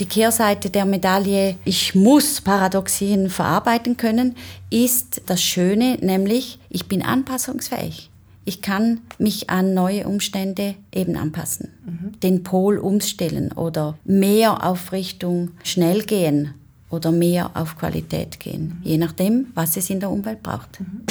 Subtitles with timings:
[0.00, 4.34] Die Kehrseite der Medaille, ich muss Paradoxien verarbeiten können,
[4.70, 8.08] ist das Schöne, nämlich ich bin anpassungsfähig.
[8.46, 12.18] Ich kann mich an neue Umstände eben anpassen, mhm.
[12.20, 16.54] den Pol umstellen oder mehr auf Richtung schnell gehen
[16.88, 18.90] oder mehr auf Qualität gehen, mhm.
[18.90, 20.80] je nachdem, was es in der Umwelt braucht.
[20.80, 21.02] Mhm.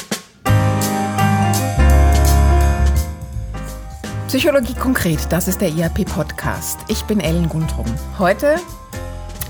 [4.30, 6.82] Psychologie konkret, das ist der IAP-Podcast.
[6.88, 7.88] Ich bin Ellen Guntrum.
[8.20, 8.58] Heute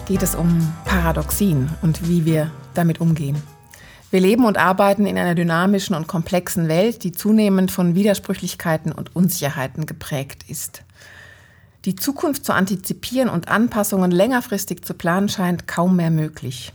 [0.08, 3.36] geht es um Paradoxien und wie wir damit umgehen.
[4.10, 9.14] Wir leben und arbeiten in einer dynamischen und komplexen Welt, die zunehmend von Widersprüchlichkeiten und
[9.18, 10.84] Unsicherheiten geprägt ist.
[11.84, 16.72] Die Zukunft zu antizipieren und Anpassungen längerfristig zu planen scheint kaum mehr möglich.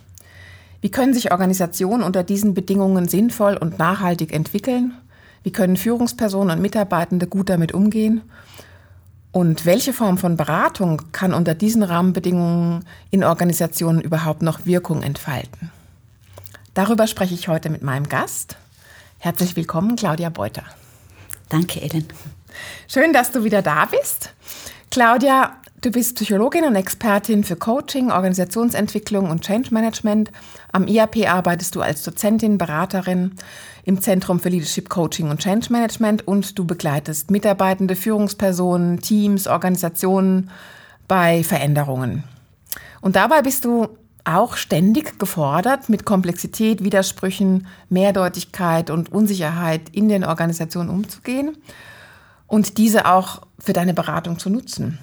[0.82, 4.92] Wie können sich Organisationen unter diesen Bedingungen sinnvoll und nachhaltig entwickeln
[5.44, 8.22] wie können Führungspersonen und Mitarbeitende gut damit umgehen?
[9.30, 15.70] Und welche Form von Beratung kann unter diesen Rahmenbedingungen in Organisationen überhaupt noch Wirkung entfalten?
[16.73, 18.56] Darüber spreche ich heute mit meinem Gast.
[19.18, 20.64] Herzlich willkommen, Claudia Beuter.
[21.51, 22.08] Danke, Ellen.
[22.88, 24.32] Schön, dass du wieder da bist.
[24.90, 30.30] Claudia, du bist Psychologin und Expertin für Coaching, Organisationsentwicklung und Change Management.
[30.73, 33.32] Am IAP arbeitest du als Dozentin, Beraterin
[33.85, 40.51] im Zentrum für Leadership Coaching und Change Management und du begleitest Mitarbeitende, Führungspersonen, Teams, Organisationen
[41.07, 42.24] bei Veränderungen.
[43.01, 43.88] Und dabei bist du
[44.24, 51.59] auch ständig gefordert, mit Komplexität, Widersprüchen, Mehrdeutigkeit und Unsicherheit in den Organisationen umzugehen
[52.46, 54.98] und diese auch für deine Beratung zu nutzen.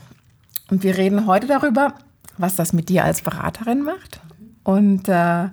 [0.71, 1.93] Und wir reden heute darüber,
[2.37, 4.21] was das mit dir als Beraterin macht
[4.63, 5.49] und äh,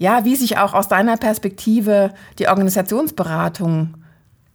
[0.00, 3.98] ja, wie sich auch aus deiner Perspektive die Organisationsberatung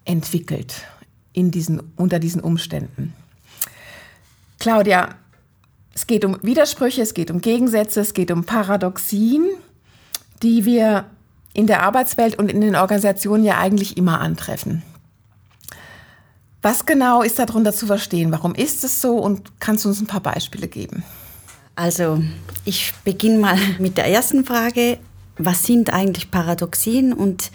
[0.04, 0.88] entwickelt
[1.34, 3.14] in diesen, unter diesen Umständen.
[4.58, 5.10] Claudia,
[5.94, 9.46] es geht um Widersprüche, es geht um Gegensätze, es geht um Paradoxien,
[10.42, 11.06] die wir
[11.54, 14.82] in der Arbeitswelt und in den Organisationen ja eigentlich immer antreffen.
[16.64, 18.32] Was genau ist darunter zu verstehen?
[18.32, 19.18] Warum ist es so?
[19.18, 21.04] Und kannst du uns ein paar Beispiele geben?
[21.76, 22.24] Also,
[22.64, 24.98] ich beginne mal mit der ersten Frage
[25.38, 27.14] was sind eigentlich Paradoxien?
[27.14, 27.52] Und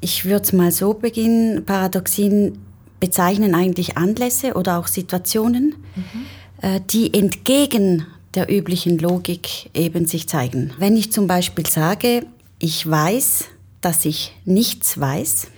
[0.00, 1.64] ich würde es mal so beginnen.
[1.64, 2.58] Paradoxien
[3.00, 6.86] bezeichnen eigentlich Anlässe oder auch Situationen, mhm.
[6.90, 10.72] die entgegen der üblichen Logik eben sich zeigen.
[10.78, 12.26] Wenn ich zum Beispiel sage,
[12.58, 13.44] ich weiß,
[13.80, 15.48] dass ich nichts weiß,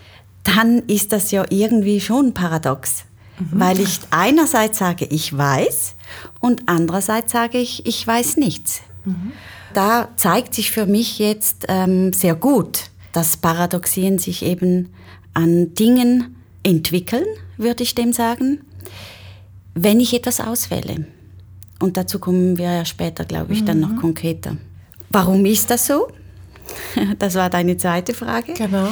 [0.42, 3.04] dann ist das ja irgendwie schon paradox.
[3.38, 3.46] Mhm.
[3.52, 5.94] Weil ich einerseits sage, ich weiß
[6.40, 8.82] und andererseits sage ich, ich weiß nichts.
[9.04, 9.32] Mhm
[9.76, 14.88] da zeigt sich für mich jetzt ähm, sehr gut, dass Paradoxien sich eben
[15.34, 17.26] an Dingen entwickeln,
[17.58, 18.62] würde ich dem sagen,
[19.74, 21.06] wenn ich etwas auswähle.
[21.78, 23.66] Und dazu kommen wir ja später, glaube ich, mhm.
[23.66, 24.00] dann noch mhm.
[24.00, 24.56] konkreter.
[25.10, 26.08] Warum ist das so?
[27.18, 28.54] Das war deine zweite Frage.
[28.54, 28.88] Genau.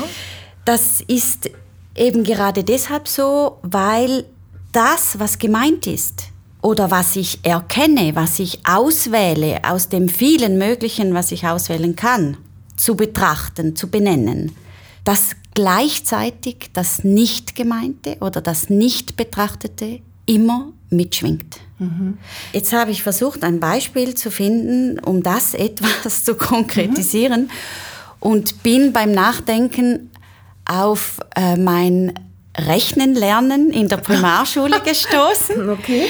[0.64, 1.50] Das ist
[1.96, 4.26] eben gerade deshalb so, weil
[4.72, 6.28] das, was gemeint ist,
[6.64, 12.38] oder was ich erkenne, was ich auswähle aus dem vielen Möglichen, was ich auswählen kann,
[12.75, 14.56] zu betrachten, zu benennen,
[15.04, 21.60] dass gleichzeitig das Nicht-Gemeinte oder das Nicht-Betrachtete immer mitschwingt.
[21.78, 22.16] Mhm.
[22.54, 27.50] Jetzt habe ich versucht, ein Beispiel zu finden, um das etwas zu konkretisieren mhm.
[28.20, 30.10] und bin beim Nachdenken
[30.64, 32.14] auf äh, mein
[32.56, 35.69] Rechnen lernen in der Primarschule gestoßen.
[35.69, 36.06] Okay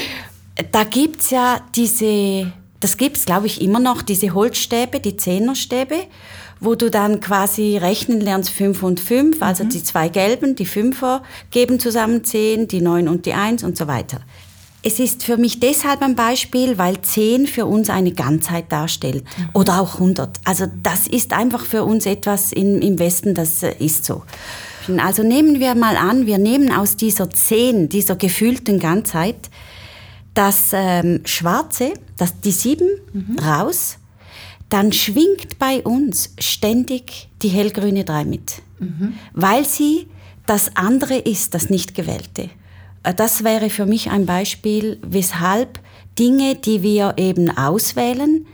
[0.72, 5.16] da gibt es ja diese, das gibt es glaube ich immer noch, diese Holzstäbe, die
[5.16, 6.06] Zehnerstäbe,
[6.60, 9.70] wo du dann quasi rechnen lernst, fünf und fünf, also mhm.
[9.70, 13.86] die zwei gelben, die Fünfer geben zusammen zehn, die neun und die eins und so
[13.86, 14.20] weiter.
[14.86, 19.24] Es ist für mich deshalb ein Beispiel, weil zehn für uns eine Ganzheit darstellt.
[19.24, 19.48] Mhm.
[19.54, 20.40] Oder auch 100.
[20.44, 24.24] Also das ist einfach für uns etwas in, im Westen, das ist so.
[24.98, 29.48] Also nehmen wir mal an, wir nehmen aus dieser zehn, dieser gefühlten Ganzheit,
[30.34, 33.38] das ähm, Schwarze, das, die Sieben mhm.
[33.38, 33.98] raus,
[34.68, 39.14] dann schwingt bei uns ständig die hellgrüne Drei mit, mhm.
[39.32, 40.08] weil sie
[40.46, 42.50] das andere ist, das nicht gewählte.
[43.04, 45.78] Äh, das wäre für mich ein Beispiel, weshalb
[46.18, 48.46] Dinge, die wir eben auswählen,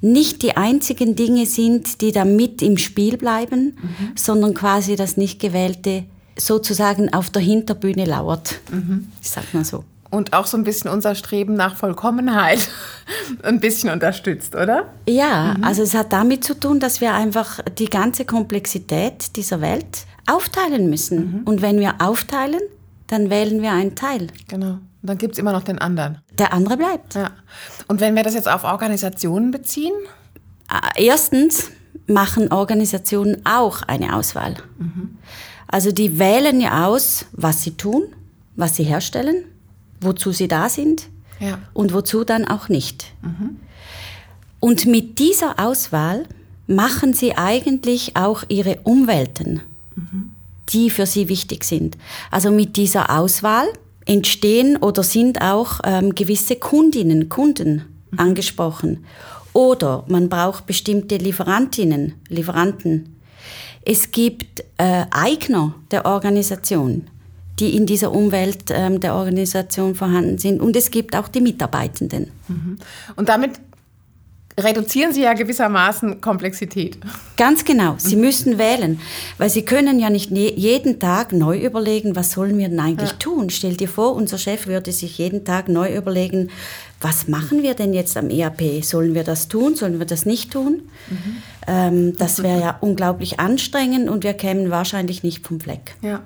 [0.00, 4.12] nicht die einzigen Dinge sind, die da mit im Spiel bleiben, mhm.
[4.14, 6.04] sondern quasi das nicht gewählte
[6.36, 8.60] sozusagen auf der Hinterbühne lauert.
[8.70, 9.08] Mhm.
[9.20, 9.84] Sagt man so
[10.14, 12.68] und auch so ein bisschen unser Streben nach Vollkommenheit
[13.42, 14.92] ein bisschen unterstützt, oder?
[15.08, 15.64] Ja, mhm.
[15.64, 20.88] also es hat damit zu tun, dass wir einfach die ganze Komplexität dieser Welt aufteilen
[20.88, 21.18] müssen.
[21.18, 21.42] Mhm.
[21.44, 22.60] Und wenn wir aufteilen,
[23.08, 24.28] dann wählen wir einen Teil.
[24.48, 24.78] Genau.
[25.04, 26.18] Und dann gibt es immer noch den anderen.
[26.38, 27.14] Der andere bleibt.
[27.14, 27.30] Ja.
[27.88, 29.92] Und wenn wir das jetzt auf Organisationen beziehen?
[30.70, 31.70] Äh, erstens
[32.06, 34.54] machen Organisationen auch eine Auswahl.
[34.78, 35.18] Mhm.
[35.68, 38.04] Also die wählen ja aus, was sie tun,
[38.56, 39.44] was sie herstellen,
[40.04, 41.08] wozu sie da sind
[41.40, 41.58] ja.
[41.72, 43.06] und wozu dann auch nicht.
[43.22, 43.56] Mhm.
[44.60, 46.24] Und mit dieser Auswahl
[46.66, 49.60] machen sie eigentlich auch ihre Umwelten,
[49.94, 50.34] mhm.
[50.70, 51.98] die für sie wichtig sind.
[52.30, 53.66] Also mit dieser Auswahl
[54.06, 58.18] entstehen oder sind auch ähm, gewisse Kundinnen, Kunden mhm.
[58.18, 59.04] angesprochen.
[59.52, 63.16] Oder man braucht bestimmte Lieferantinnen, Lieferanten.
[63.82, 67.08] Es gibt äh, Eigner der Organisation,
[67.60, 70.60] die in dieser Umwelt ähm, der Organisation vorhanden sind.
[70.60, 72.30] Und es gibt auch die Mitarbeitenden.
[72.48, 72.78] Mhm.
[73.16, 73.52] Und damit
[74.58, 76.98] reduzieren Sie ja gewissermaßen Komplexität.
[77.36, 77.96] Ganz genau.
[77.98, 79.00] Sie müssen wählen,
[79.38, 83.16] weil Sie können ja nicht jeden Tag neu überlegen, was sollen wir denn eigentlich ja.
[83.16, 83.50] tun.
[83.50, 86.50] Stell dir vor, unser Chef würde sich jeden Tag neu überlegen,
[87.00, 88.82] was machen wir denn jetzt am ERP?
[88.82, 89.74] Sollen wir das tun?
[89.74, 90.82] Sollen wir das nicht tun?
[91.10, 91.36] Mhm.
[91.66, 95.96] Ähm, das wäre ja unglaublich anstrengend und wir kämen wahrscheinlich nicht vom Fleck.
[96.00, 96.22] Ja.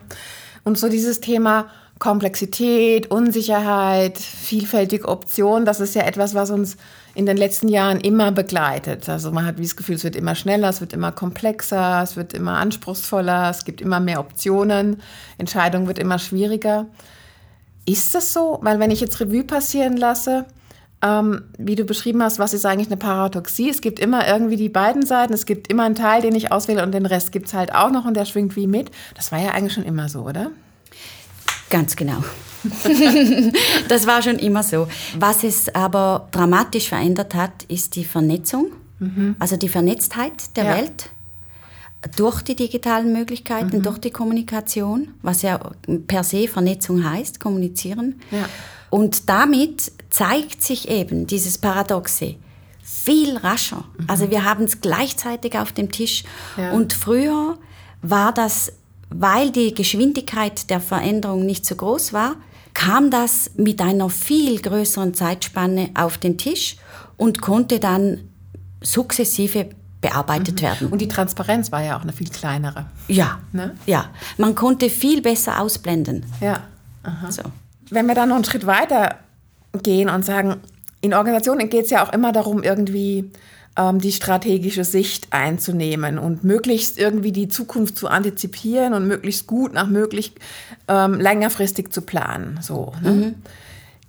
[0.68, 6.76] Und so dieses Thema Komplexität, Unsicherheit, vielfältige Optionen, das ist ja etwas, was uns
[7.14, 9.08] in den letzten Jahren immer begleitet.
[9.08, 12.34] Also man hat das Gefühl, es wird immer schneller, es wird immer komplexer, es wird
[12.34, 15.00] immer anspruchsvoller, es gibt immer mehr Optionen,
[15.38, 16.84] Entscheidung wird immer schwieriger.
[17.86, 18.58] Ist das so?
[18.60, 20.44] Weil wenn ich jetzt Revue passieren lasse,
[21.00, 23.70] ähm, wie du beschrieben hast, was ist eigentlich eine Paradoxie?
[23.70, 26.82] Es gibt immer irgendwie die beiden Seiten, es gibt immer einen Teil, den ich auswähle
[26.82, 28.90] und den Rest gibt es halt auch noch und der schwingt wie mit.
[29.14, 30.50] Das war ja eigentlich schon immer so, oder?
[31.70, 32.24] Ganz genau.
[33.88, 34.88] das war schon immer so.
[35.18, 39.36] Was es aber dramatisch verändert hat, ist die Vernetzung, mhm.
[39.38, 40.76] also die Vernetztheit der ja.
[40.76, 41.10] Welt
[42.16, 43.82] durch die digitalen Möglichkeiten, mhm.
[43.82, 45.60] durch die Kommunikation, was ja
[46.06, 48.20] per se Vernetzung heißt, kommunizieren.
[48.30, 48.48] Ja.
[48.90, 52.36] Und damit zeigt sich eben dieses Paradoxe
[52.82, 53.84] viel rascher.
[53.98, 54.04] Mhm.
[54.08, 56.24] Also wir haben es gleichzeitig auf dem Tisch.
[56.56, 56.72] Ja.
[56.72, 57.58] Und früher
[58.02, 58.72] war das,
[59.10, 62.36] weil die Geschwindigkeit der Veränderung nicht so groß war,
[62.74, 66.76] kam das mit einer viel größeren Zeitspanne auf den Tisch
[67.16, 68.20] und konnte dann
[68.80, 69.70] sukzessive
[70.00, 70.62] bearbeitet mhm.
[70.62, 70.88] werden.
[70.88, 72.86] Und die Transparenz war ja auch eine viel kleinere.
[73.08, 73.74] Ja, ne?
[73.86, 74.10] ja.
[74.36, 76.24] Man konnte viel besser ausblenden.
[76.40, 76.62] Ja.
[77.30, 77.42] So.
[77.90, 79.16] Wenn wir dann noch einen Schritt weiter
[79.82, 80.56] gehen und sagen,
[81.00, 83.30] in Organisationen geht es ja auch immer darum, irgendwie
[83.76, 89.72] ähm, die strategische Sicht einzunehmen und möglichst irgendwie die Zukunft zu antizipieren und möglichst gut
[89.72, 90.32] nach möglich
[90.88, 92.58] ähm, längerfristig zu planen.
[92.60, 93.10] So, ne?
[93.10, 93.34] mhm.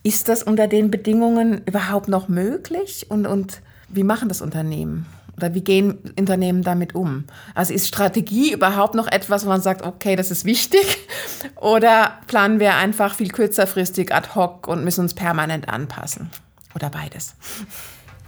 [0.02, 3.06] Ist das unter den Bedingungen überhaupt noch möglich?
[3.10, 5.06] Und, und wie machen das Unternehmen?
[5.40, 7.24] Oder wie gehen Unternehmen damit um?
[7.56, 10.98] Also ist Strategie überhaupt noch etwas, wo man sagt, okay, das ist wichtig?
[11.56, 16.30] Oder planen wir einfach viel kürzerfristig ad hoc und müssen uns permanent anpassen?
[16.76, 17.36] Oder beides?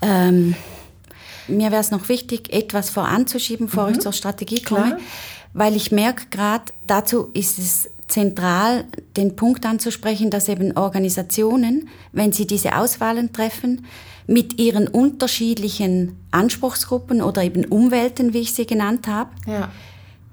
[0.02, 0.56] Ähm,
[1.50, 3.92] mir wäre es noch wichtig, etwas voranzuschieben, bevor mhm.
[3.96, 5.00] ich zur Strategie komme, Klar.
[5.54, 8.86] weil ich merke gerade, dazu ist es zentral,
[9.16, 13.86] den Punkt anzusprechen, dass eben Organisationen, wenn sie diese Auswahlen treffen,
[14.28, 19.72] mit ihren unterschiedlichen Anspruchsgruppen oder eben Umwelten, wie ich sie genannt habe, ja.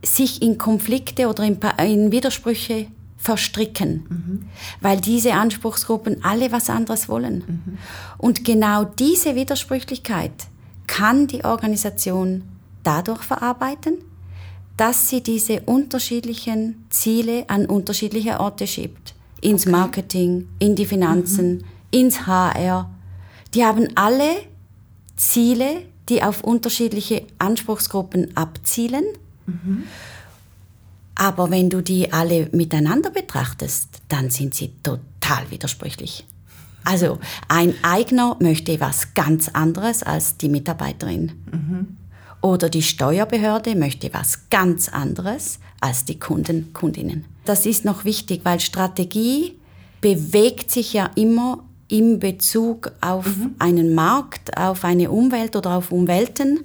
[0.04, 2.86] sich in Konflikte oder in, in Widersprüche
[3.16, 4.44] verstricken, mhm.
[4.81, 7.44] weil diese Anspruchsgruppen alle was anderes wollen.
[7.46, 7.78] Mhm.
[8.19, 10.32] Und genau diese Widersprüchlichkeit
[10.86, 12.44] kann die Organisation
[12.84, 13.94] dadurch verarbeiten,
[14.79, 19.15] dass sie diese unterschiedlichen Ziele an unterschiedliche Orte schiebt.
[19.41, 19.70] Ins okay.
[19.73, 21.65] Marketing, in die Finanzen, mhm.
[21.91, 22.89] ins HR.
[23.55, 24.31] Die haben alle
[25.17, 29.05] Ziele, die auf unterschiedliche Anspruchsgruppen abzielen.
[29.47, 29.82] Mhm.
[31.17, 36.25] Aber wenn du die alle miteinander betrachtest, dann sind sie total widersprüchlich.
[36.85, 37.19] Also
[37.49, 41.32] ein Eigner möchte was ganz anderes als die Mitarbeiterin.
[41.51, 41.97] Mhm.
[42.40, 47.24] Oder die Steuerbehörde möchte was ganz anderes als die Kunden, Kundinnen.
[47.44, 49.58] Das ist noch wichtig, weil Strategie
[50.00, 53.54] bewegt sich ja immer im Bezug auf mhm.
[53.58, 56.64] einen Markt, auf eine Umwelt oder auf Umwelten.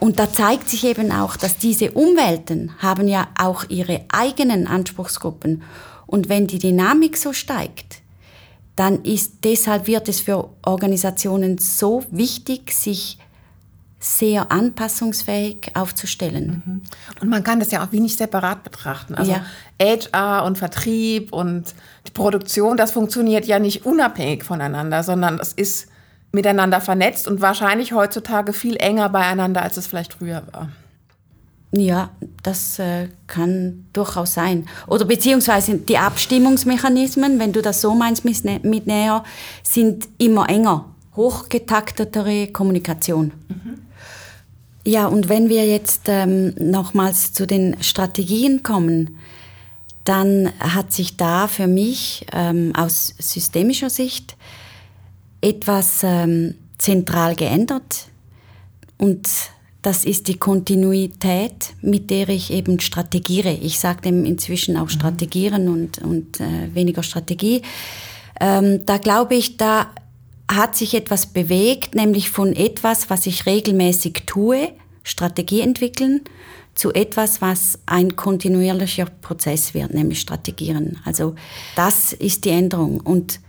[0.00, 5.62] Und da zeigt sich eben auch, dass diese Umwelten haben ja auch ihre eigenen Anspruchsgruppen.
[6.06, 8.00] Und wenn die Dynamik so steigt,
[8.76, 13.18] dann ist deshalb wird es für Organisationen so wichtig, sich
[14.00, 16.62] sehr anpassungsfähig aufzustellen.
[16.64, 16.82] Mhm.
[17.20, 19.14] Und man kann das ja auch wenig separat betrachten.
[19.14, 19.44] Also ja.
[19.80, 21.74] HR und Vertrieb und
[22.06, 25.88] die Produktion, das funktioniert ja nicht unabhängig voneinander, sondern das ist
[26.30, 30.68] miteinander vernetzt und wahrscheinlich heutzutage viel enger beieinander, als es vielleicht früher war.
[31.70, 32.10] Ja,
[32.42, 34.66] das äh, kann durchaus sein.
[34.86, 39.22] Oder beziehungsweise die Abstimmungsmechanismen, wenn du das so meinst mit, mit näher,
[39.62, 40.86] sind immer enger.
[41.14, 43.32] Hochgetaktetere Kommunikation.
[43.48, 43.87] Mhm.
[44.88, 49.18] Ja, und wenn wir jetzt ähm, nochmals zu den Strategien kommen,
[50.04, 54.34] dann hat sich da für mich ähm, aus systemischer Sicht
[55.42, 58.06] etwas ähm, zentral geändert.
[58.96, 59.28] Und
[59.82, 63.52] das ist die Kontinuität, mit der ich eben strategiere.
[63.52, 64.88] Ich sage dem inzwischen auch mhm.
[64.88, 67.60] strategieren und, und äh, weniger Strategie.
[68.40, 69.88] Ähm, da glaube ich, da
[70.50, 76.22] hat sich etwas bewegt, nämlich von etwas, was ich regelmäßig tue, Strategie entwickeln,
[76.74, 80.98] zu etwas, was ein kontinuierlicher Prozess wird, nämlich Strategieren.
[81.04, 81.34] Also
[81.76, 83.00] das ist die Änderung.
[83.00, 83.40] Und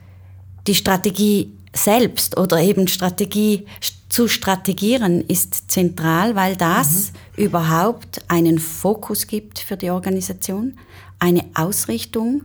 [0.68, 3.65] die Strategie selbst oder eben Strategie
[4.10, 7.44] zu strategieren ist zentral, weil das mhm.
[7.44, 10.77] überhaupt einen Fokus gibt für die Organisation,
[11.20, 12.41] eine Ausrichtung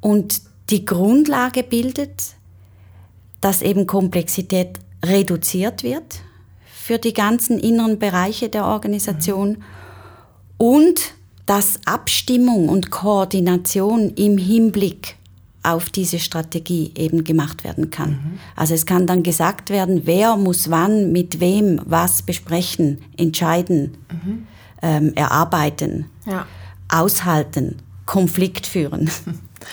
[0.00, 2.34] und die Grundlage bildet,
[3.44, 6.22] dass eben Komplexität reduziert wird
[6.64, 9.62] für die ganzen inneren Bereiche der Organisation
[10.56, 11.12] und
[11.44, 15.16] dass Abstimmung und Koordination im Hinblick
[15.62, 18.12] auf diese Strategie eben gemacht werden kann.
[18.12, 18.38] Mhm.
[18.56, 24.46] Also es kann dann gesagt werden, wer muss wann mit wem was besprechen, entscheiden, mhm.
[24.80, 26.46] ähm, erarbeiten, ja.
[26.88, 29.10] aushalten, Konflikt führen.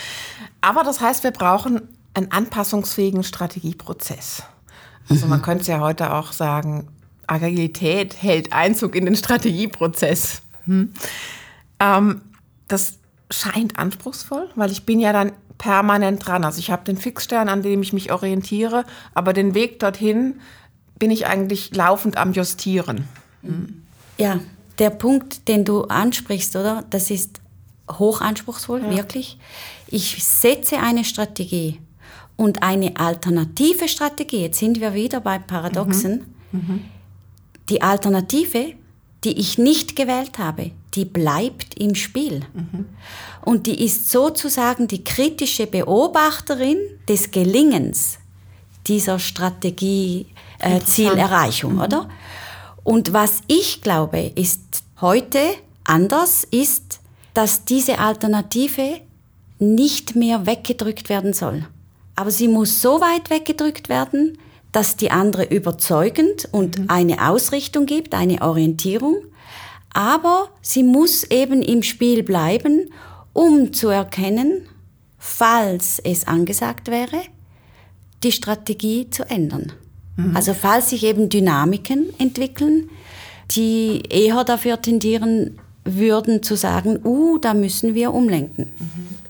[0.61, 1.81] Aber das heißt, wir brauchen
[2.13, 4.43] einen anpassungsfähigen Strategieprozess.
[5.09, 5.43] Also man mhm.
[5.43, 6.87] könnte es ja heute auch sagen,
[7.27, 10.41] Agilität hält Einzug in den Strategieprozess.
[10.65, 10.93] Hm.
[11.79, 12.21] Ähm,
[12.67, 12.99] das
[13.29, 16.43] scheint anspruchsvoll, weil ich bin ja dann permanent dran.
[16.43, 20.41] Also ich habe den Fixstern, an dem ich mich orientiere, aber den Weg dorthin
[20.99, 23.07] bin ich eigentlich laufend am Justieren.
[23.41, 23.83] Mhm.
[24.17, 24.39] Ja,
[24.79, 26.83] der Punkt, den du ansprichst, oder?
[26.89, 27.41] Das ist
[27.89, 28.89] hochanspruchsvoll, ja.
[28.91, 29.37] wirklich.
[29.87, 31.79] Ich setze eine Strategie
[32.41, 36.59] und eine alternative Strategie, jetzt sind wir wieder bei Paradoxen, mhm.
[36.59, 36.81] Mhm.
[37.69, 38.73] die Alternative,
[39.23, 42.41] die ich nicht gewählt habe, die bleibt im Spiel.
[42.55, 42.87] Mhm.
[43.45, 48.17] Und die ist sozusagen die kritische Beobachterin des Gelingens
[48.87, 50.25] dieser Strategie
[50.57, 51.79] äh, mhm.
[51.79, 52.09] oder?
[52.83, 55.41] Und was ich glaube, ist heute
[55.83, 57.01] anders, ist,
[57.35, 59.01] dass diese Alternative
[59.59, 61.67] nicht mehr weggedrückt werden soll.
[62.21, 64.37] Aber sie muss so weit weggedrückt werden,
[64.71, 66.85] dass die andere überzeugend und mhm.
[66.87, 69.23] eine Ausrichtung gibt, eine Orientierung,
[69.91, 72.91] aber sie muss eben im Spiel bleiben,
[73.33, 74.67] um zu erkennen,
[75.17, 77.23] falls es angesagt wäre,
[78.21, 79.71] die Strategie zu ändern.
[80.15, 80.37] Mhm.
[80.37, 82.91] Also falls sich eben Dynamiken entwickeln,
[83.49, 88.73] die eher dafür tendieren würden zu sagen, uh, da müssen wir umlenken.
[88.77, 89.20] Mhm.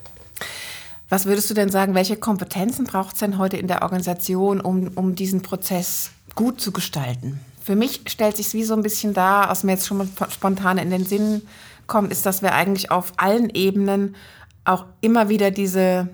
[1.11, 4.87] Was würdest du denn sagen, welche Kompetenzen braucht es denn heute in der Organisation, um,
[4.95, 7.41] um diesen Prozess gut zu gestalten?
[7.61, 10.77] Für mich stellt sich wie so ein bisschen dar, was mir jetzt schon mal spontan
[10.77, 11.41] in den Sinn
[11.85, 14.15] kommt, ist, dass wir eigentlich auf allen Ebenen
[14.63, 16.07] auch immer wieder diese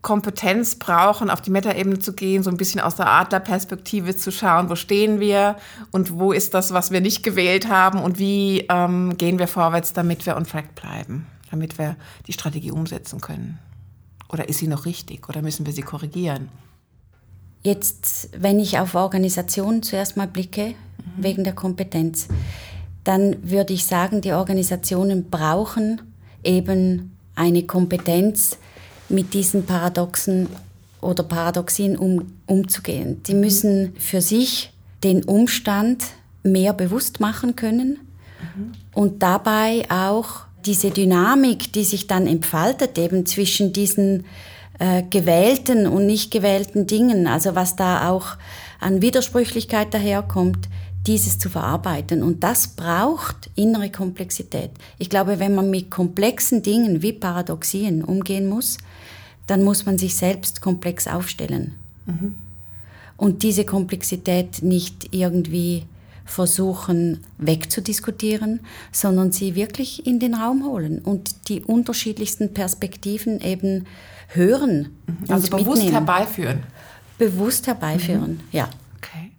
[0.00, 4.70] Kompetenz brauchen, auf die Metaebene zu gehen, so ein bisschen aus der Adlerperspektive zu schauen,
[4.70, 5.56] wo stehen wir
[5.90, 9.92] und wo ist das, was wir nicht gewählt haben und wie ähm, gehen wir vorwärts,
[9.92, 11.96] damit wir on track bleiben, damit wir
[12.28, 13.58] die Strategie umsetzen können.
[14.32, 16.48] Oder ist sie noch richtig oder müssen wir sie korrigieren?
[17.62, 21.22] Jetzt, wenn ich auf Organisationen zuerst mal blicke, mhm.
[21.22, 22.28] wegen der Kompetenz,
[23.04, 26.02] dann würde ich sagen, die Organisationen brauchen
[26.42, 28.58] eben eine Kompetenz,
[29.08, 30.48] mit diesen Paradoxen
[31.00, 33.22] oder Paradoxien um, umzugehen.
[33.24, 33.40] Die mhm.
[33.40, 34.72] müssen für sich
[35.04, 36.04] den Umstand
[36.42, 37.98] mehr bewusst machen können
[38.56, 38.72] mhm.
[38.94, 44.24] und dabei auch diese Dynamik, die sich dann entfaltet, eben zwischen diesen
[44.78, 48.36] äh, gewählten und nicht gewählten Dingen, also was da auch
[48.80, 50.68] an Widersprüchlichkeit daherkommt,
[51.06, 52.22] dieses zu verarbeiten.
[52.22, 54.70] Und das braucht innere Komplexität.
[54.98, 58.78] Ich glaube, wenn man mit komplexen Dingen wie Paradoxien umgehen muss,
[59.46, 61.74] dann muss man sich selbst komplex aufstellen.
[62.06, 62.36] Mhm.
[63.16, 65.84] Und diese Komplexität nicht irgendwie
[66.26, 68.60] versuchen wegzudiskutieren,
[68.92, 73.86] sondern sie wirklich in den Raum holen und die unterschiedlichsten Perspektiven eben
[74.28, 74.90] hören.
[75.06, 75.32] Mhm.
[75.32, 75.92] Also bewusst mitnehmen.
[75.92, 76.62] herbeiführen.
[77.16, 78.40] Bewusst herbeiführen, mhm.
[78.50, 78.68] ja.
[78.98, 79.32] Okay.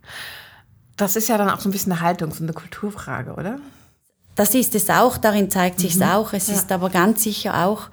[0.96, 3.60] Das ist ja dann auch so ein bisschen eine Haltungs- und eine Kulturfrage, oder?
[4.36, 6.08] Das ist es auch, darin zeigt sich es mhm.
[6.08, 6.34] auch.
[6.34, 6.56] Es ja.
[6.56, 7.90] ist aber ganz sicher auch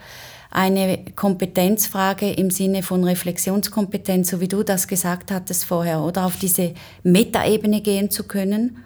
[0.55, 6.39] eine Kompetenzfrage im Sinne von Reflexionskompetenz, so wie du das gesagt hattest vorher, oder auf
[6.39, 8.79] diese Metaebene gehen zu können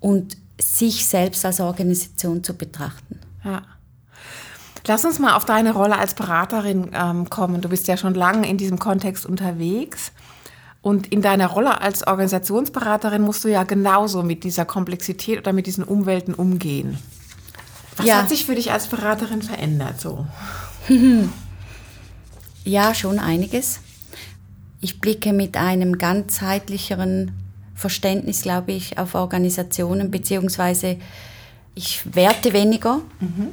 [0.00, 3.20] und sich selbst als Organisation zu betrachten.
[3.44, 3.62] Ja.
[4.86, 7.60] Lass uns mal auf deine Rolle als Beraterin ähm, kommen.
[7.60, 10.12] Du bist ja schon lange in diesem Kontext unterwegs.
[10.82, 15.66] Und in deiner Rolle als Organisationsberaterin musst du ja genauso mit dieser Komplexität oder mit
[15.66, 16.98] diesen Umwelten umgehen.
[17.96, 18.18] Was ja.
[18.18, 20.26] hat sich für dich als Beraterin verändert so?
[22.64, 23.80] ja, schon einiges.
[24.80, 27.32] Ich blicke mit einem ganzheitlicheren
[27.74, 30.96] Verständnis, glaube ich, auf Organisationen, beziehungsweise
[31.74, 33.48] ich werte weniger mhm.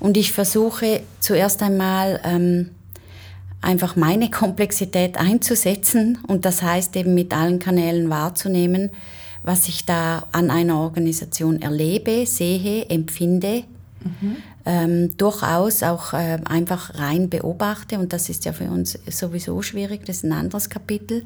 [0.00, 2.70] und ich versuche zuerst einmal ähm,
[3.60, 8.90] einfach meine Komplexität einzusetzen und das heißt eben mit allen Kanälen wahrzunehmen,
[9.42, 13.64] was ich da an einer Organisation erlebe, sehe, empfinde,
[14.02, 14.36] mhm.
[14.66, 20.04] Ähm, durchaus auch äh, einfach rein beobachte und das ist ja für uns sowieso schwierig,
[20.04, 21.24] das ist ein anderes Kapitel.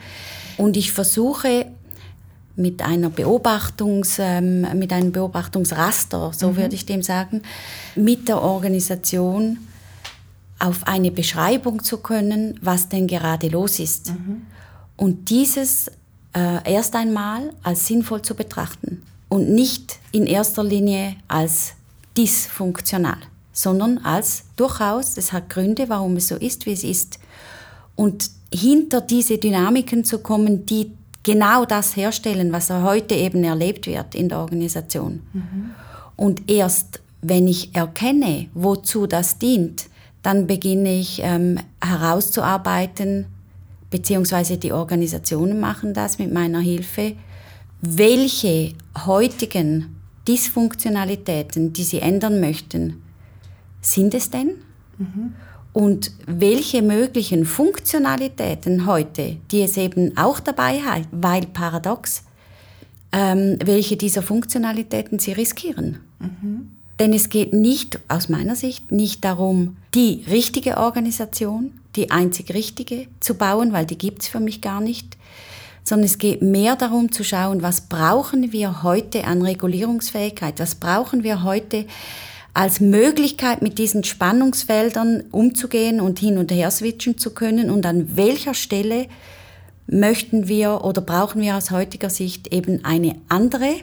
[0.57, 1.67] Und ich versuche
[2.57, 6.57] mit einer Beobachtungs, ähm, mit einem Beobachtungsraster, so mhm.
[6.57, 7.43] würde ich dem sagen,
[7.97, 9.59] mit der Organisation
[10.61, 14.11] auf eine Beschreibung zu können, was denn gerade los ist.
[14.11, 14.43] Mhm.
[14.97, 15.89] Und dieses
[16.35, 21.75] äh, erst einmal als sinnvoll zu betrachten und nicht in erster Linie als
[22.17, 23.19] dysfunktional,
[23.53, 27.19] sondern als durchaus, es hat Gründe, warum es so ist, wie es ist.
[27.97, 30.93] Und hinter diese Dynamiken zu kommen, die
[31.23, 35.23] genau das herstellen, was heute eben erlebt wird in der Organisation.
[35.33, 35.71] Mhm.
[36.17, 39.87] Und erst wenn ich erkenne, wozu das dient,
[40.23, 43.27] dann beginne ich ähm, herauszuarbeiten,
[43.91, 47.15] beziehungsweise die Organisationen machen das mit meiner Hilfe,
[47.81, 48.73] welche
[49.07, 53.03] heutigen Dysfunktionalitäten, die sie ändern möchten,
[53.81, 54.55] sind es denn?
[54.99, 55.35] Mhm
[55.75, 62.23] und welche möglichen Funktionalitäten heute, die es eben auch dabei hat, weil paradox,
[63.13, 65.99] ähm, welche dieser Funktionalitäten sie riskieren.
[66.21, 66.71] Mhm.
[67.01, 73.09] Denn es geht nicht, aus meiner Sicht, nicht darum, die richtige Organisation, die einzig richtige
[73.19, 75.17] zu bauen, weil die gibt es für mich gar nicht,
[75.85, 81.23] sondern es geht mehr darum zu schauen, was brauchen wir heute an Regulierungsfähigkeit, was brauchen
[81.23, 81.87] wir heute
[82.55, 87.71] als Möglichkeit, mit diesen Spannungsfeldern umzugehen und hin und her switchen zu können?
[87.71, 89.09] Und an welcher Stelle
[89.87, 93.75] möchten wir oder brauchen wir aus heutiger Sicht eben eine andere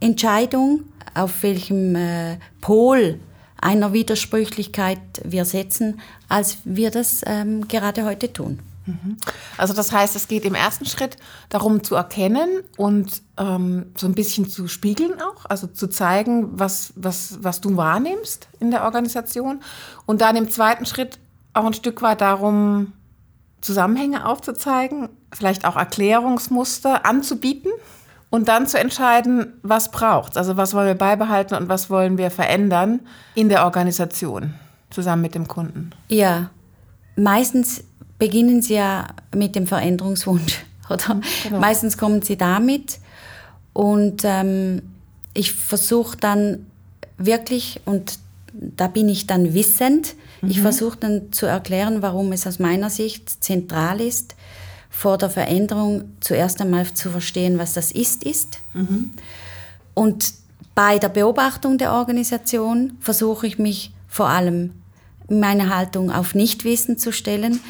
[0.00, 3.18] Entscheidung, auf welchem äh, Pol
[3.60, 8.60] einer Widersprüchlichkeit wir setzen, als wir das ähm, gerade heute tun.
[8.86, 9.16] Mhm.
[9.56, 11.16] Also das heißt, es geht im ersten Schritt
[11.48, 16.92] darum zu erkennen und ähm, so ein bisschen zu spiegeln auch, also zu zeigen, was,
[16.96, 19.60] was, was du wahrnimmst in der Organisation.
[20.06, 21.18] Und dann im zweiten Schritt
[21.52, 22.92] auch ein Stück weit darum,
[23.60, 27.72] Zusammenhänge aufzuzeigen, vielleicht auch Erklärungsmuster anzubieten
[28.30, 32.30] und dann zu entscheiden, was braucht Also was wollen wir beibehalten und was wollen wir
[32.30, 33.00] verändern
[33.34, 34.54] in der Organisation
[34.90, 35.90] zusammen mit dem Kunden.
[36.08, 36.50] Ja,
[37.16, 37.84] meistens
[38.18, 40.64] beginnen sie ja mit dem Veränderungswunsch.
[40.90, 41.20] Oder?
[41.42, 41.60] Genau.
[41.60, 42.98] Meistens kommen sie damit.
[43.72, 44.82] Und ähm,
[45.34, 46.66] ich versuche dann
[47.18, 48.18] wirklich, und
[48.52, 50.50] da bin ich dann wissend, mhm.
[50.50, 54.34] ich versuche dann zu erklären, warum es aus meiner Sicht zentral ist,
[54.88, 58.60] vor der Veränderung zuerst einmal zu verstehen, was das ist, ist.
[58.72, 59.10] Mhm.
[59.92, 60.32] Und
[60.74, 64.72] bei der Beobachtung der Organisation versuche ich mich vor allem
[65.28, 67.60] meine Haltung auf Nichtwissen zu stellen,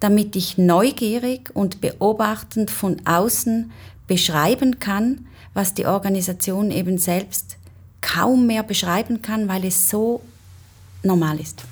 [0.00, 3.70] damit ich neugierig und beobachtend von außen
[4.06, 7.56] beschreiben kann, was die Organisation eben selbst
[8.00, 10.22] kaum mehr beschreiben kann, weil es so
[11.02, 11.64] normal ist.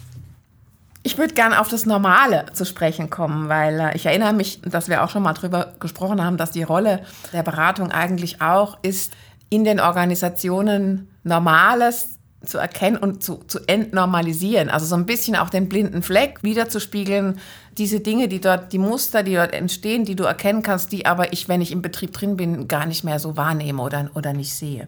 [1.07, 4.89] Ich würde gerne auf das Normale zu sprechen kommen, weil äh, ich erinnere mich, dass
[4.89, 9.13] wir auch schon mal darüber gesprochen haben, dass die Rolle der Beratung eigentlich auch ist,
[9.51, 12.14] in den Organisationen Normales
[12.47, 14.71] zu erkennen und zu, zu entnormalisieren.
[14.71, 17.39] Also so ein bisschen auch den blinden Fleck wiederzuspiegeln.
[17.79, 21.33] Diese Dinge, die dort, die Muster, die dort entstehen, die du erkennen kannst, die aber
[21.33, 24.55] ich, wenn ich im Betrieb drin bin, gar nicht mehr so wahrnehme oder, oder nicht
[24.55, 24.87] sehe.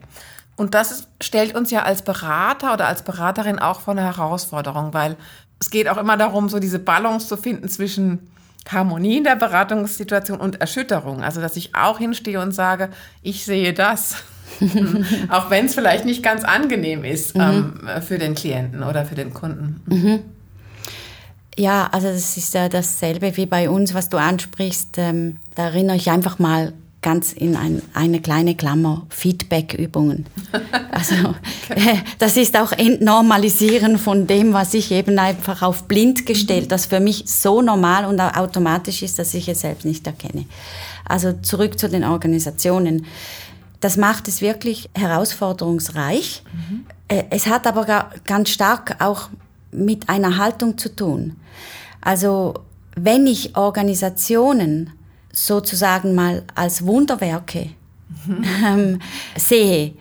[0.55, 5.15] Und das stellt uns ja als Berater oder als Beraterin auch vor eine Herausforderung, weil
[5.59, 8.27] es geht auch immer darum, so diese Balance zu finden zwischen
[8.71, 11.23] Harmonie in der Beratungssituation und Erschütterung.
[11.23, 12.89] Also, dass ich auch hinstehe und sage,
[13.21, 14.15] ich sehe das.
[15.29, 17.41] auch wenn es vielleicht nicht ganz angenehm ist mhm.
[17.41, 19.81] ähm, für den Klienten oder für den Kunden.
[19.85, 20.19] Mhm.
[21.57, 24.97] Ja, also das ist ja dasselbe wie bei uns, was du ansprichst.
[24.97, 30.25] Ähm, da erinnere ich einfach mal ganz in ein, eine kleine Klammer Feedback-Übungen.
[30.89, 31.13] Also
[31.69, 32.01] okay.
[32.17, 36.99] das ist auch Entnormalisieren von dem, was ich eben einfach auf blind gestellt, das für
[36.99, 40.45] mich so normal und automatisch ist, dass ich es selbst nicht erkenne.
[41.05, 43.05] Also zurück zu den Organisationen
[43.79, 46.43] Das macht es wirklich herausforderungsreich.
[46.51, 46.85] Mhm.
[47.29, 49.29] Es hat aber ganz stark auch
[49.71, 51.37] mit einer Haltung zu tun.
[52.01, 52.55] Also
[52.95, 54.91] wenn ich Organisationen
[55.31, 57.69] sozusagen mal als Wunderwerke
[58.25, 58.99] mhm.
[59.37, 59.93] sehe,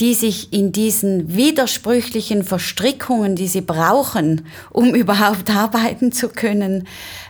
[0.00, 6.86] die sich in diesen widersprüchlichen Verstrickungen, die sie brauchen, um überhaupt arbeiten zu können,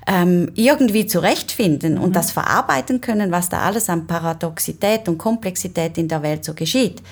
[0.06, 2.00] ähm, irgendwie zurechtfinden mhm.
[2.02, 6.54] und das verarbeiten können, was da alles an Paradoxität und Komplexität in der Welt so
[6.54, 7.02] geschieht,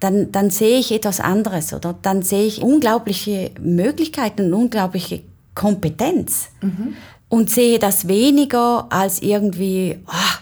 [0.00, 5.22] dann, dann sehe ich etwas anderes oder dann sehe ich unglaubliche Möglichkeiten und unglaubliche
[5.54, 6.94] Kompetenz mhm.
[7.28, 10.38] und sehe das weniger als irgendwie, oh,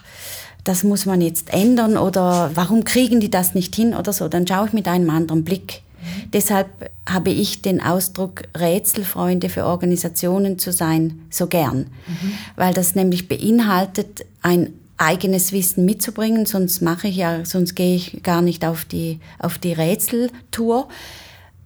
[0.64, 4.46] das muss man jetzt ändern oder warum kriegen die das nicht hin oder so, dann
[4.46, 5.82] schaue ich mit einem anderen Blick.
[6.32, 12.32] Deshalb habe ich den Ausdruck Rätselfreunde für Organisationen zu sein so gern, mhm.
[12.56, 18.22] weil das nämlich beinhaltet, ein eigenes Wissen mitzubringen, sonst mache ich ja, sonst gehe ich
[18.22, 20.88] gar nicht auf die, auf die Rätseltour.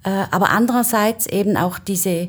[0.04, 2.28] Äh, aber andererseits eben auch diese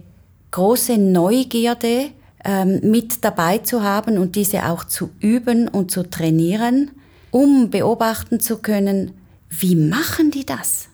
[0.52, 2.10] große Neugierde,
[2.44, 6.91] ähm, mit dabei zu haben und diese auch zu üben und zu trainieren,
[7.32, 9.12] um beobachten zu können,
[9.50, 10.88] wie machen die das?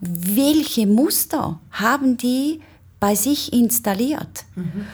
[0.00, 2.60] Welche Muster haben die
[3.00, 4.44] bei sich installiert?
[4.54, 4.86] Mhm.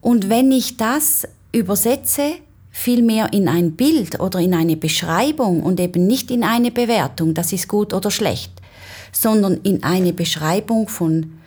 [0.00, 2.34] Und wenn ich das übersetze,
[2.70, 7.52] vielmehr in ein Bild oder in eine Beschreibung und eben nicht in eine Bewertung, das
[7.52, 8.52] ist gut oder schlecht,
[9.12, 11.38] sondern in eine Beschreibung von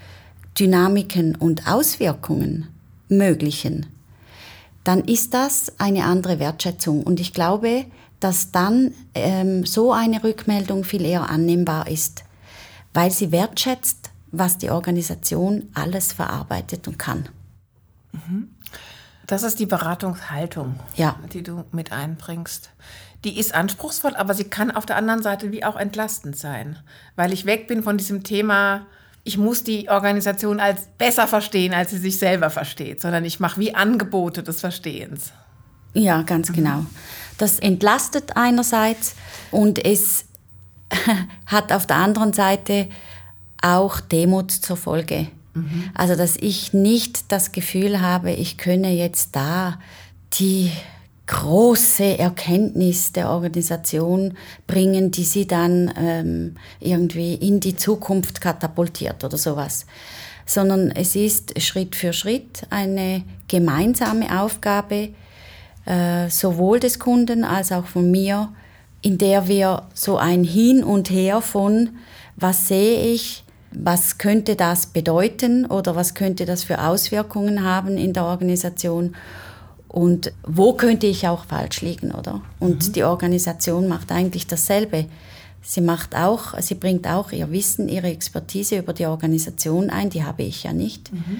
[0.59, 2.67] Dynamiken und Auswirkungen,
[3.07, 3.85] möglichen,
[4.83, 7.03] dann ist das eine andere Wertschätzung.
[7.03, 7.85] Und ich glaube,
[8.19, 12.23] dass dann ähm, so eine Rückmeldung viel eher annehmbar ist,
[12.93, 17.29] weil sie wertschätzt, was die Organisation alles verarbeitet und kann.
[18.11, 18.49] Mhm.
[19.27, 21.15] Das ist die Beratungshaltung, ja.
[21.33, 22.71] die du mit einbringst.
[23.23, 26.79] Die ist anspruchsvoll, aber sie kann auf der anderen Seite wie auch entlastend sein,
[27.15, 28.87] weil ich weg bin von diesem Thema,
[29.23, 33.59] ich muss die Organisation als besser verstehen, als sie sich selber versteht, sondern ich mache
[33.59, 35.33] wie Angebote des Verstehens.
[35.93, 36.85] Ja, ganz genau.
[37.37, 39.15] Das entlastet einerseits
[39.51, 40.25] und es
[41.45, 42.87] hat auf der anderen Seite
[43.61, 45.27] auch Demut zur Folge.
[45.53, 45.89] Mhm.
[45.93, 49.79] Also, dass ich nicht das Gefühl habe, ich könne jetzt da
[50.33, 50.71] die
[51.29, 59.37] große Erkenntnis der Organisation bringen, die sie dann ähm, irgendwie in die Zukunft katapultiert oder
[59.37, 59.85] sowas.
[60.47, 65.09] Sondern es ist Schritt für Schritt eine gemeinsame Aufgabe,
[65.85, 68.49] äh, sowohl des Kunden als auch von mir,
[69.01, 71.91] in der wir so ein Hin und Her von,
[72.35, 78.13] was sehe ich, was könnte das bedeuten oder was könnte das für Auswirkungen haben in
[78.13, 79.15] der Organisation
[79.87, 82.41] und wo könnte ich auch falsch liegen, oder?
[82.59, 82.93] Und mhm.
[82.93, 85.05] die Organisation macht eigentlich dasselbe.
[85.61, 90.23] Sie macht auch, sie bringt auch ihr Wissen, ihre Expertise über die Organisation ein, die
[90.23, 91.11] habe ich ja nicht.
[91.11, 91.39] Mhm.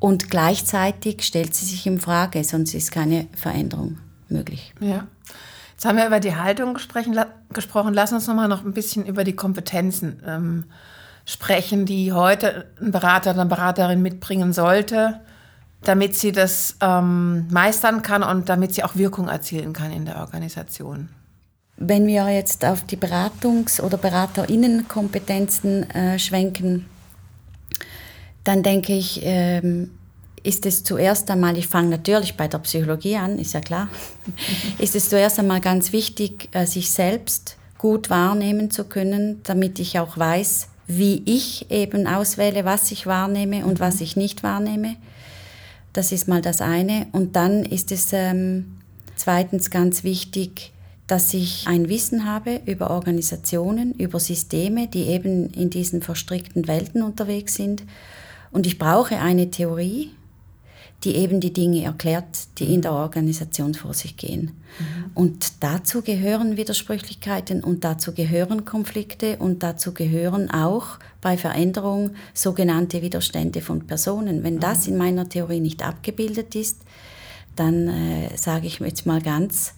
[0.00, 4.74] Und gleichzeitig stellt sie sich in Frage, sonst ist keine Veränderung möglich.
[4.80, 5.06] Ja.
[5.82, 7.92] Jetzt haben wir über die Haltung gesprochen.
[7.92, 10.64] Lass uns noch mal noch ein bisschen über die Kompetenzen ähm,
[11.24, 15.20] sprechen, die heute ein Berater, eine Beraterin mitbringen sollte
[15.82, 20.18] damit sie das ähm, meistern kann und damit sie auch Wirkung erzielen kann in der
[20.18, 21.08] Organisation.
[21.76, 26.86] Wenn wir jetzt auf die Beratungs- oder Beraterinnenkompetenzen äh, schwenken,
[28.44, 29.90] dann denke ich, ähm,
[30.42, 33.88] ist es zuerst einmal, ich fange natürlich bei der Psychologie an, ist ja klar,
[34.78, 39.98] ist es zuerst einmal ganz wichtig, äh, sich selbst gut wahrnehmen zu können, damit ich
[39.98, 44.96] auch weiß, wie ich eben auswähle, was ich wahrnehme und was ich nicht wahrnehme.
[45.92, 47.06] Das ist mal das eine.
[47.12, 48.78] Und dann ist es ähm,
[49.16, 50.72] zweitens ganz wichtig,
[51.06, 57.02] dass ich ein Wissen habe über Organisationen, über Systeme, die eben in diesen verstrickten Welten
[57.02, 57.82] unterwegs sind.
[58.50, 60.10] Und ich brauche eine Theorie,
[61.04, 64.52] die eben die Dinge erklärt, die in der Organisation vor sich gehen.
[64.78, 65.10] Mhm.
[65.14, 73.02] Und dazu gehören Widersprüchlichkeiten und dazu gehören Konflikte und dazu gehören auch bei Veränderung sogenannte
[73.02, 74.44] Widerstände von Personen.
[74.44, 74.92] Wenn das mhm.
[74.92, 76.82] in meiner Theorie nicht abgebildet ist,
[77.56, 79.74] dann äh, sage ich jetzt mal ganz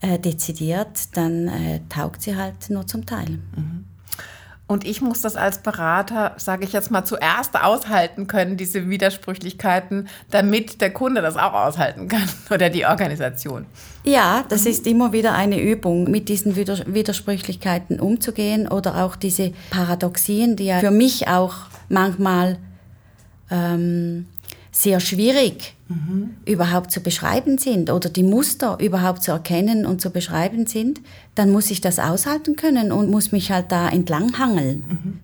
[0.00, 3.38] äh, dezidiert, dann äh, taugt sie halt nur zum Teil.
[3.56, 3.84] Mhm.
[4.66, 10.08] Und ich muss das als Berater, sage ich jetzt mal, zuerst aushalten können, diese Widersprüchlichkeiten,
[10.30, 13.66] damit der Kunde das auch aushalten kann oder die Organisation.
[14.04, 20.56] Ja, das ist immer wieder eine Übung, mit diesen Widersprüchlichkeiten umzugehen oder auch diese Paradoxien,
[20.56, 21.54] die ja für mich auch
[21.88, 22.58] manchmal
[23.50, 24.26] ähm,
[24.72, 26.36] sehr schwierig mhm.
[26.46, 31.00] überhaupt zu beschreiben sind oder die Muster überhaupt zu erkennen und zu beschreiben sind,
[31.34, 34.84] dann muss ich das aushalten können und muss mich halt da entlanghangeln.
[34.88, 35.20] Mhm.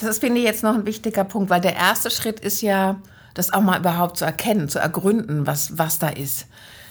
[0.00, 3.00] Das finde ich, jetzt noch ein wichtiger Punkt, weil der erste Schritt ist ja,
[3.34, 6.46] das auch mal überhaupt zu erkennen, zu ergründen, was, was da ist.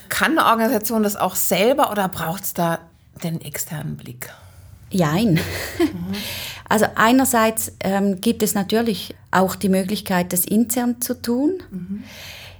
[0.09, 2.79] Kann eine Organisation das auch selber oder braucht es da
[3.23, 4.29] den externen Blick?
[4.91, 5.33] Jein.
[5.33, 5.39] Mhm.
[6.71, 11.63] Also einerseits ähm, gibt es natürlich auch die Möglichkeit, das intern zu tun.
[11.71, 12.03] Mhm.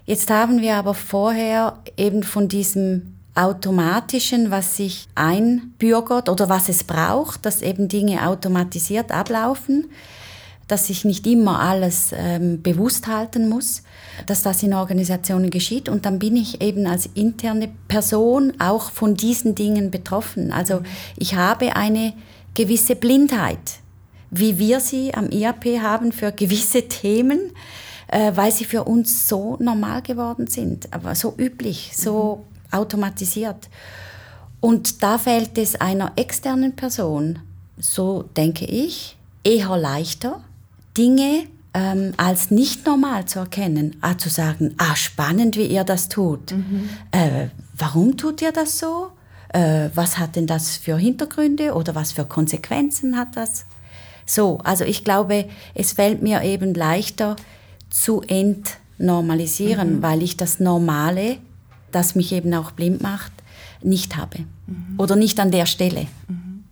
[0.05, 6.83] Jetzt haben wir aber vorher eben von diesem automatischen, was sich einbürgert oder was es
[6.83, 9.91] braucht, dass eben Dinge automatisiert ablaufen,
[10.67, 13.83] dass ich nicht immer alles ähm, bewusst halten muss,
[14.25, 15.89] dass das in Organisationen geschieht.
[15.89, 20.51] Und dann bin ich eben als interne Person auch von diesen Dingen betroffen.
[20.51, 20.81] Also
[21.17, 22.13] ich habe eine
[22.53, 23.79] gewisse Blindheit,
[24.31, 27.51] wie wir sie am IAP haben für gewisse Themen,
[28.07, 32.77] äh, weil sie für uns so normal geworden sind, aber so üblich, so mhm.
[32.77, 33.69] automatisiert.
[34.59, 37.39] Und da fällt es einer externen Person,
[37.77, 40.41] so denke ich, eher leichter,
[40.97, 46.09] Dinge ähm, als nicht normal zu erkennen, ah, zu sagen, ah, spannend, wie ihr das
[46.09, 46.51] tut.
[46.51, 46.89] Mhm.
[47.11, 49.11] Äh, warum tut ihr das so?
[49.49, 53.65] äh, was hat denn das für Hintergründe oder was für Konsequenzen hat das?
[54.25, 57.35] So, also ich glaube, es fällt mir eben leichter
[57.89, 60.01] zu entnormalisieren, mhm.
[60.01, 61.37] weil ich das Normale,
[61.91, 63.31] das mich eben auch blind macht,
[63.81, 64.95] nicht habe mhm.
[64.99, 66.05] oder nicht an der Stelle.
[66.27, 66.63] Mhm.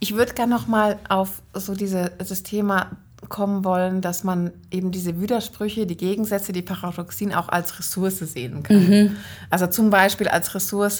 [0.00, 2.96] Ich würde gerne noch mal auf so diese, das Thema
[3.28, 8.62] kommen wollen, dass man eben diese Widersprüche, die Gegensätze, die Paradoxien auch als Ressource sehen
[8.62, 8.88] kann.
[8.88, 9.16] Mhm.
[9.50, 10.98] Also zum Beispiel als Ressource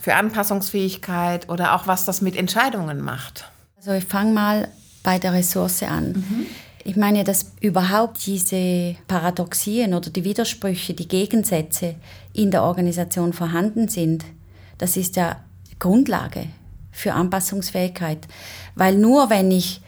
[0.00, 3.50] für Anpassungsfähigkeit oder auch was das mit Entscheidungen macht?
[3.76, 4.68] Also ich fange mal
[5.02, 6.12] bei der Ressource an.
[6.12, 6.46] Mhm.
[6.84, 11.96] Ich meine, dass überhaupt diese Paradoxien oder die Widersprüche, die Gegensätze
[12.32, 14.24] in der Organisation vorhanden sind,
[14.78, 15.36] das ist ja
[15.78, 16.46] Grundlage
[16.90, 18.26] für Anpassungsfähigkeit.
[18.74, 19.82] Weil nur wenn ich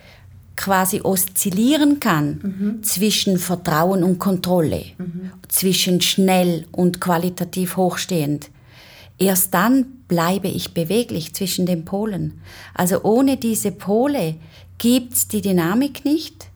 [0.57, 2.83] quasi oszillieren kann mhm.
[2.83, 5.31] zwischen Vertrauen und Kontrolle, mhm.
[5.49, 8.51] zwischen schnell und qualitativ hochstehend,
[9.21, 12.41] Erst dann bleibe ich beweglich zwischen den Polen.
[12.73, 14.37] Also ohne diese Pole
[14.79, 16.47] gibt's die Dynamik nicht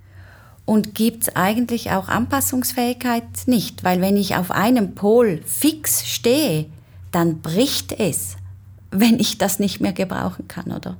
[0.64, 6.64] und gibt's eigentlich auch Anpassungsfähigkeit nicht, weil wenn ich auf einem Pol fix stehe,
[7.12, 8.36] dann bricht es,
[8.90, 10.96] wenn ich das nicht mehr gebrauchen kann, oder?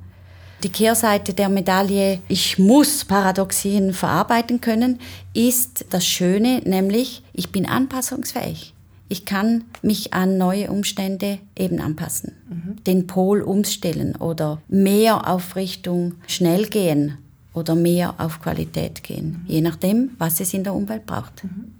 [0.65, 4.97] Die Kehrseite der Medaille, ich muss Paradoxien verarbeiten können,
[5.35, 8.73] ist das Schöne, nämlich ich bin anpassungsfähig.
[9.07, 12.83] Ich kann mich an neue Umstände eben anpassen, mhm.
[12.83, 17.19] den Pol umstellen oder mehr auf Richtung schnell gehen
[17.53, 19.53] oder mehr auf Qualität gehen, mhm.
[19.53, 21.43] je nachdem, was es in der Umwelt braucht.
[21.43, 21.75] Mhm.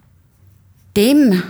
[0.95, 1.41] Dem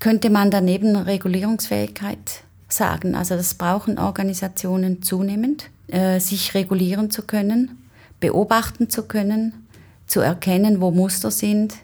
[0.00, 3.14] könnte man daneben Regulierungsfähigkeit sagen.
[3.14, 7.78] Also das brauchen Organisationen zunehmend, äh, sich regulieren zu können,
[8.18, 9.66] beobachten zu können,
[10.06, 11.74] zu erkennen, wo Muster sind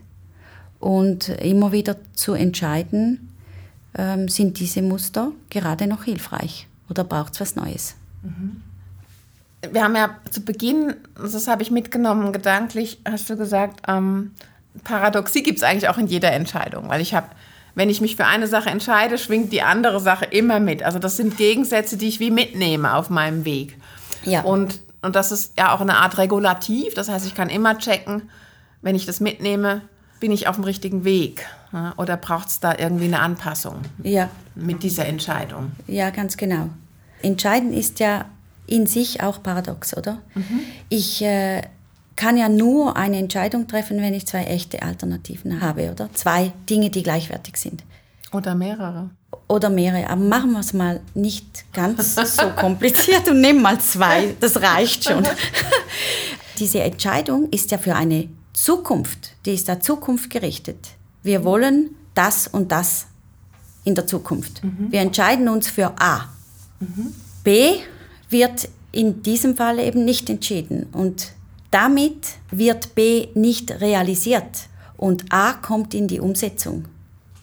[0.80, 3.34] und immer wieder zu entscheiden,
[3.96, 7.96] ähm, sind diese Muster gerade noch hilfreich oder braucht es was Neues?
[8.22, 8.62] Mhm.
[9.72, 14.30] Wir haben ja zu Beginn, das habe ich mitgenommen, gedanklich, hast du gesagt, ähm,
[14.84, 17.26] Paradoxie gibt es eigentlich auch in jeder Entscheidung, weil ich habe,
[17.74, 20.82] wenn ich mich für eine Sache entscheide, schwingt die andere Sache immer mit.
[20.82, 23.76] Also das sind Gegensätze, die ich wie mitnehme auf meinem Weg.
[24.24, 24.42] Ja.
[24.42, 28.30] Und, und das ist ja auch eine Art Regulativ, das heißt, ich kann immer checken,
[28.82, 29.82] wenn ich das mitnehme,
[30.20, 31.46] bin ich auf dem richtigen Weg?
[31.96, 34.30] Oder braucht es da irgendwie eine Anpassung ja.
[34.54, 35.72] mit dieser Entscheidung?
[35.86, 36.70] Ja, ganz genau.
[37.20, 38.24] Entscheiden ist ja
[38.66, 40.22] in sich auch paradox, oder?
[40.34, 40.60] Mhm.
[40.88, 41.62] Ich äh,
[42.16, 46.12] kann ja nur eine Entscheidung treffen, wenn ich zwei echte Alternativen habe, oder?
[46.14, 47.84] Zwei Dinge, die gleichwertig sind.
[48.32, 49.10] Oder mehrere.
[49.48, 50.08] Oder mehrere.
[50.08, 54.34] Aber machen wir es mal nicht ganz so kompliziert und nehmen mal zwei.
[54.40, 55.26] Das reicht schon.
[56.58, 60.88] Diese Entscheidung ist ja für eine Zukunft, die ist der Zukunft gerichtet.
[61.22, 63.06] Wir wollen das und das
[63.84, 64.64] in der Zukunft.
[64.64, 64.90] Mhm.
[64.90, 66.28] Wir entscheiden uns für A.
[66.80, 67.14] Mhm.
[67.44, 67.76] B
[68.28, 71.32] wird in diesem Fall eben nicht entschieden und
[71.70, 76.86] damit wird B nicht realisiert und A kommt in die Umsetzung.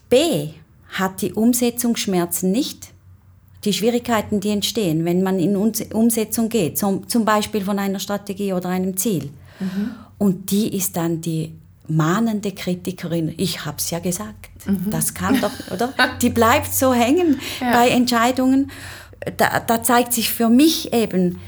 [0.09, 0.49] B
[0.95, 2.89] hat die Umsetzungsschmerzen nicht,
[3.65, 8.53] die Schwierigkeiten, die entstehen, wenn man in Umsetzung geht, zum, zum Beispiel von einer Strategie
[8.53, 9.31] oder einem Ziel.
[9.59, 9.91] Mhm.
[10.17, 11.53] Und die ist dann die
[11.87, 13.33] mahnende Kritikerin.
[13.37, 14.49] Ich habe es ja gesagt.
[14.65, 14.89] Mhm.
[14.89, 15.93] Das kann doch, oder?
[16.21, 17.71] Die bleibt so hängen ja.
[17.71, 18.71] bei Entscheidungen.
[19.37, 21.39] Da, da zeigt sich für mich eben,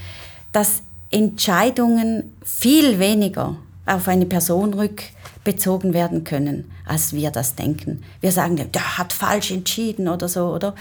[0.51, 0.81] dass
[1.12, 3.55] Entscheidungen viel weniger
[3.88, 8.04] auf eine Person rückbezogen werden können, als wir das denken.
[8.21, 10.76] Wir sagen, der hat falsch entschieden oder so, oder?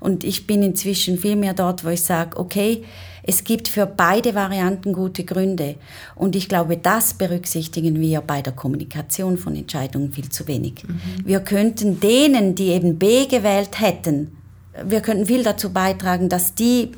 [0.00, 2.84] Und ich bin inzwischen viel mehr dort, wo ich sage, okay,
[3.24, 5.76] es gibt für beide Varianten gute Gründe.
[6.16, 10.82] Und ich glaube, das berücksichtigen wir bei der Kommunikation von Entscheidungen viel zu wenig.
[10.86, 11.00] Mhm.
[11.24, 14.36] Wir könnten denen, die eben B gewählt hätten,
[14.84, 16.92] wir könnten viel dazu beitragen, dass die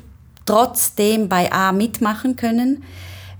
[0.45, 2.83] trotzdem bei A mitmachen können,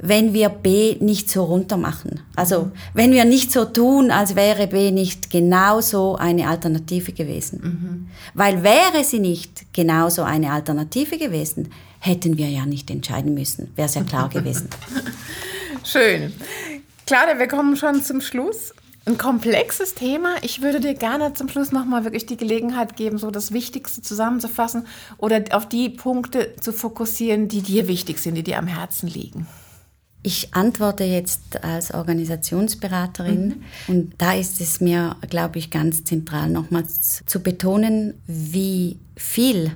[0.08, 2.22] wenn wir B nicht so runter machen.
[2.36, 2.72] Also mhm.
[2.94, 7.62] wenn wir nicht so tun, als wäre B nicht genauso eine Alternative gewesen.
[7.62, 8.08] Mhm.
[8.34, 13.72] Weil wäre sie nicht genauso eine Alternative gewesen, hätten wir ja nicht entscheiden müssen.
[13.76, 14.70] Wäre es ja klar gewesen.
[15.84, 16.34] Schön.
[17.06, 18.74] Claudia, wir kommen schon zum Schluss.
[19.08, 20.38] Ein komplexes Thema.
[20.42, 24.88] Ich würde dir gerne zum Schluss nochmal wirklich die Gelegenheit geben, so das Wichtigste zusammenzufassen
[25.20, 29.46] oder auf die Punkte zu fokussieren, die dir wichtig sind, die dir am Herzen liegen.
[30.26, 33.64] Ich antworte jetzt als Organisationsberaterin mhm.
[33.88, 39.74] und da ist es mir, glaube ich, ganz zentral nochmals zu betonen, wie viel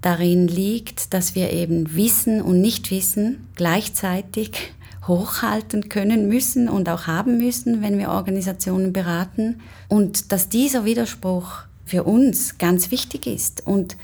[0.00, 4.72] darin liegt, dass wir eben Wissen und Nichtwissen gleichzeitig
[5.08, 11.62] hochhalten können müssen und auch haben müssen, wenn wir Organisationen beraten und dass dieser Widerspruch
[11.84, 13.96] für uns ganz wichtig ist und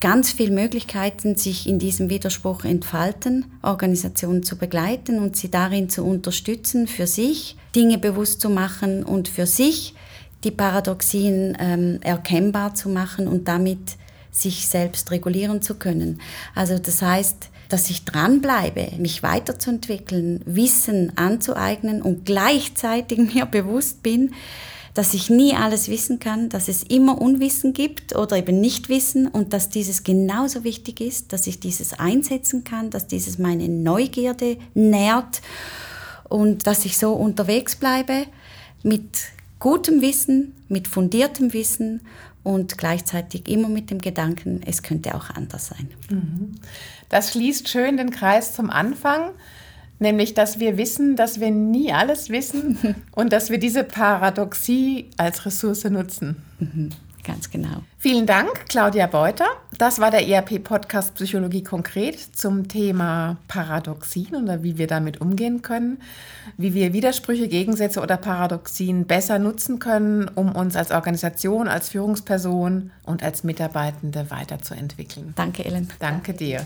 [0.00, 6.04] ganz viele Möglichkeiten sich in diesem Widerspruch entfalten, Organisationen zu begleiten und sie darin zu
[6.04, 9.94] unterstützen, für sich Dinge bewusst zu machen und für sich
[10.42, 13.96] die Paradoxien ähm, erkennbar zu machen und damit
[14.32, 16.20] sich selbst regulieren zu können.
[16.54, 24.32] Also das heißt, dass ich dranbleibe, mich weiterzuentwickeln, Wissen anzueignen und gleichzeitig mir bewusst bin,
[24.94, 29.52] dass ich nie alles wissen kann, dass es immer Unwissen gibt oder eben Nichtwissen und
[29.52, 35.42] dass dieses genauso wichtig ist, dass ich dieses einsetzen kann, dass dieses meine Neugierde nährt
[36.28, 38.26] und dass ich so unterwegs bleibe
[38.82, 39.18] mit
[39.58, 42.00] gutem Wissen, mit fundiertem Wissen
[42.42, 45.88] und gleichzeitig immer mit dem Gedanken, es könnte auch anders sein.
[46.10, 46.54] Mhm.
[47.08, 49.30] Das schließt schön den Kreis zum Anfang.
[50.00, 55.44] Nämlich, dass wir wissen, dass wir nie alles wissen und dass wir diese Paradoxie als
[55.44, 56.36] Ressource nutzen.
[56.58, 56.88] Mhm,
[57.22, 57.82] ganz genau.
[57.98, 59.44] Vielen Dank, Claudia Beuter.
[59.76, 65.98] Das war der ERP-Podcast Psychologie konkret zum Thema Paradoxien oder wie wir damit umgehen können,
[66.56, 72.90] wie wir Widersprüche, Gegensätze oder Paradoxien besser nutzen können, um uns als Organisation, als Führungsperson
[73.04, 75.34] und als Mitarbeitende weiterzuentwickeln.
[75.36, 75.90] Danke, Ellen.
[75.98, 76.64] Danke dir.